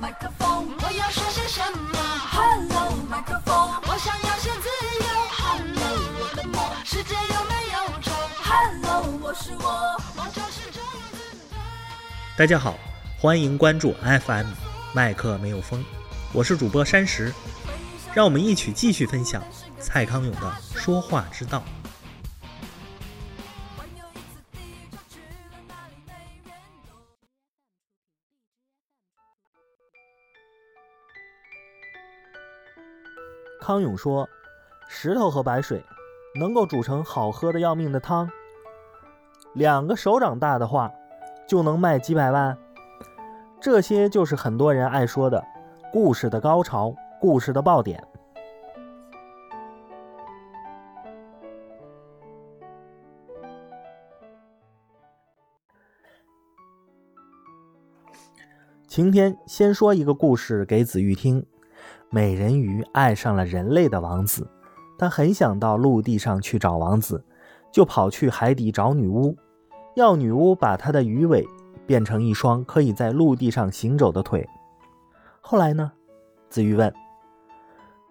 [0.00, 1.98] 麦克风，我要说些什么
[2.32, 4.66] ？Hello，麦克风，我想要些自
[4.98, 5.06] 由。
[5.30, 11.18] Hello，我的梦，世界有没有虫？Hello，我是我，我就是这样子。
[12.34, 12.78] 大家好，
[13.18, 13.94] 欢迎关注
[14.24, 14.46] FM
[14.94, 15.84] 麦克没有风，
[16.32, 17.30] 我是主播山石，
[18.14, 19.42] 让我们一起继续分享
[19.78, 21.62] 蔡康永的说话之道。
[33.70, 34.28] 康永说
[34.90, 35.80] ：“石头和白水
[36.40, 38.28] 能够煮成好喝的要命的汤，
[39.54, 40.90] 两个手掌大的话
[41.46, 42.58] 就能卖几百万。
[43.60, 45.46] 这些就是很多人爱说的
[45.92, 48.04] 故事的高潮，故事的爆点。”
[58.88, 61.46] 晴天先说一个故事给子玉听。
[62.12, 64.44] 美人鱼爱上了人类的王子，
[64.98, 67.24] 她很想到陆地上去找王子，
[67.70, 69.36] 就跑去海底找女巫，
[69.94, 71.46] 要女巫把她的鱼尾
[71.86, 74.48] 变成一双可以在陆地上行走的腿。
[75.40, 75.92] 后来呢？
[76.48, 76.92] 子玉问。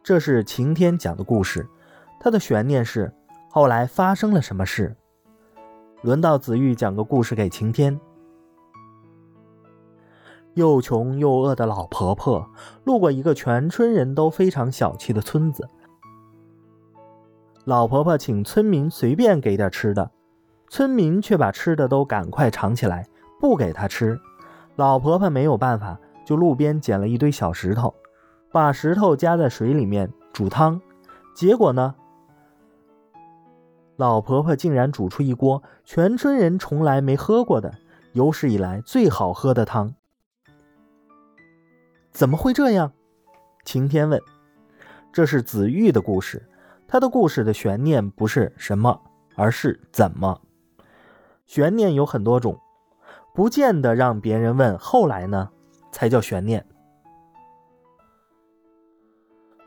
[0.02, 1.67] 这是晴天讲的故事，
[2.22, 3.14] 他的悬念是
[3.50, 4.95] 后来发生了什么事。
[6.03, 8.00] 轮到子玉讲个故事给晴天。
[10.55, 12.50] 又穷又饿的老婆婆
[12.83, 15.67] 路过一个全村人都非常小气的村子。
[17.66, 20.11] 老婆婆请村民随便给点吃的，
[20.70, 23.05] 村民却把吃的都赶快藏起来，
[23.39, 24.20] 不给她吃。
[24.75, 27.94] 老婆婆没有办法，就路边捡了一堆小石头，
[28.52, 30.81] 把石头加在水里面煮汤。
[31.36, 31.95] 结果呢，
[33.97, 37.73] 老婆婆竟然煮出一锅全村人从来没喝过的、
[38.14, 39.94] 有史以来最好喝的汤。
[42.20, 42.92] 怎么会这样？
[43.64, 44.22] 晴天问。
[45.14, 46.45] 这是子玉的故事，
[46.86, 49.02] 他的故事的悬念不是什么，
[49.38, 50.42] 而是怎么。
[51.45, 52.60] 悬念有很多种，
[53.33, 55.49] 不见得让别人问后来呢，
[55.93, 56.66] 才叫悬念。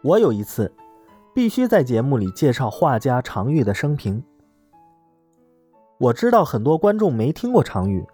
[0.02, 0.74] 我有一次
[1.34, 4.22] 必须在节目里介绍画家常玉的生平。
[5.96, 8.06] 我知道很多观众没听过常玉。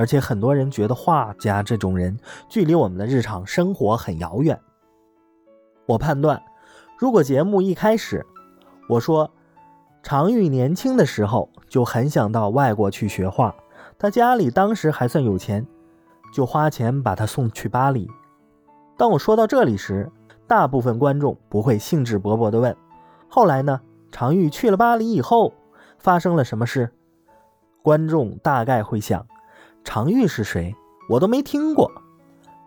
[0.00, 2.18] 而且很多人觉得画家这种人
[2.48, 4.58] 距离我们的日常生活很遥远。
[5.84, 6.42] 我判断，
[6.96, 8.24] 如果节目一开始
[8.88, 9.30] 我说
[10.02, 13.54] 常玉年轻的时候就很想到外国去学画，
[13.98, 15.66] 他家里当时还算有钱，
[16.32, 18.10] 就花钱把他送去巴黎。
[18.96, 20.10] 当我说到这里时，
[20.46, 22.74] 大部分观众不会兴致勃勃地问
[23.28, 23.78] ：“后来呢？
[24.10, 25.52] 常玉去了巴黎以后
[25.98, 26.90] 发生了什么事？”
[27.84, 29.26] 观众大概会想。
[29.84, 30.74] 常玉是谁？
[31.08, 31.90] 我都没听过。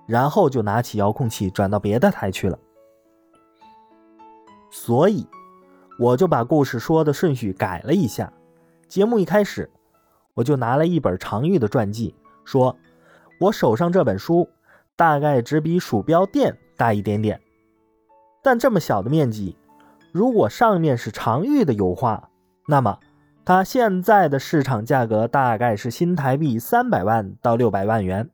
[0.05, 2.59] 然后就拿起遥控器转到别的台去了。
[4.69, 5.25] 所以，
[5.97, 8.33] 我就把故事说的顺序改了一下。
[8.89, 9.71] 节目一开始，
[10.33, 12.13] 我就拿了一本常玉的传记，
[12.43, 12.75] 说
[13.39, 14.49] 我手上这本书
[14.97, 17.39] 大概只比鼠标垫大一点点，
[18.43, 19.55] 但这么小的面积，
[20.11, 22.29] 如果上面是常玉的油画，
[22.67, 22.99] 那么。
[23.45, 28.29] 它现在的市场价格大概是新台币三百万到六百万元。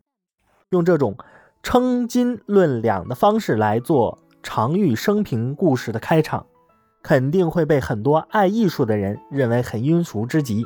[0.69, 1.17] 用这种
[1.63, 6.45] 称斤论两的方式来做常玉生平故事的开场，
[7.01, 10.63] 肯定会被很多爱艺术的人认为很庸俗之极。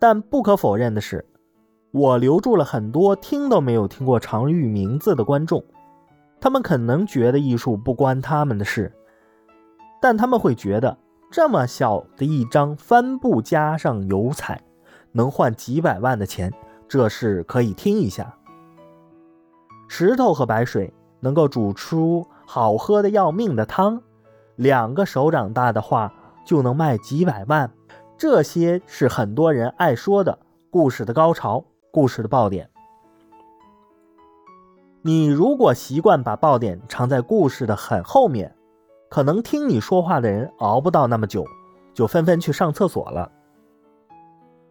[0.00, 1.24] 但不可否认的是，
[1.92, 5.64] 我留住了很多听都没有听过常玉名字的观众，
[6.40, 8.92] 他们可能觉得艺术不关他们的事，
[10.02, 10.98] 但他们会觉得。
[11.30, 14.62] 这么小的一张帆布加上油彩，
[15.12, 16.52] 能换几百万的钱，
[16.88, 18.34] 这事可以听一下。
[19.88, 24.00] 石头和白水能够煮出好喝的要命的汤，
[24.54, 26.12] 两个手掌大的画
[26.44, 27.70] 就能卖几百万，
[28.16, 30.38] 这些是很多人爱说的
[30.70, 32.70] 故事的高潮，故事的爆点。
[35.02, 38.55] 你如果习惯把爆点藏在故事的很后面。
[39.08, 41.44] 可能听你说话的人熬不到那么久，
[41.94, 43.30] 就纷纷去上厕所了。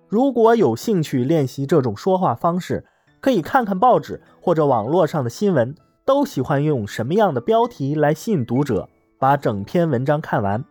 [0.07, 2.85] 如果有兴趣练习这种说话方式，
[3.21, 5.73] 可以看看报纸或者网络上的新闻，
[6.05, 8.87] 都喜欢用什么样的标题来吸引读者
[9.17, 10.63] 把整篇文章看完。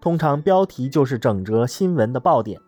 [0.00, 2.60] 通常标题就是整则新闻的爆点。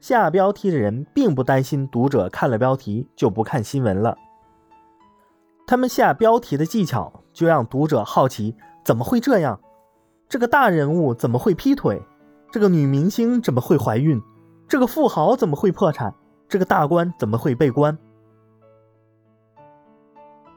[0.00, 4.18] 下标题的人并不担心读者看了标题就不看新闻了，
[5.66, 8.56] 他们下标题的技巧就让读者好奇。
[8.84, 9.60] 怎么会这样？
[10.28, 12.02] 这个大人物怎么会劈腿？
[12.50, 14.20] 这个女明星怎么会怀孕？
[14.68, 16.14] 这个富豪怎么会破产？
[16.48, 17.96] 这个大官怎么会被关？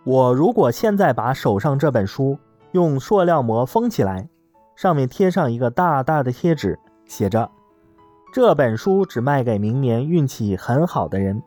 [0.04, 2.38] 我如果现在把手上这本书
[2.72, 4.30] 用塑料膜封起来，
[4.76, 7.50] 上面贴上一个大大的贴纸，写着
[8.32, 11.42] ：“这本书只卖给明年运气很好的人。”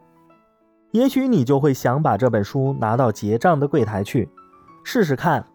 [0.92, 4.28] 也许你就会想把这本书拿到结账的柜台去
[4.82, 5.46] 试试看，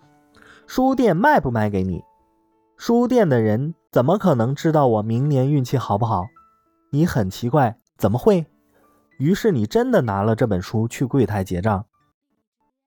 [0.66, 2.04] 书店卖不卖给你？
[2.78, 6.26] 书店的人怎么可能知道我明年运气好不好？
[6.92, 8.46] 你很奇怪，怎么会？
[9.20, 11.86] 于是你真的拿了这本书去柜台结账。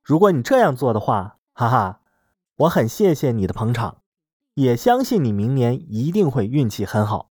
[0.03, 2.01] 如果你这样做的话，哈哈，
[2.57, 3.99] 我很谢谢你的捧场，
[4.55, 7.31] 也相信你明年一定会运气很好。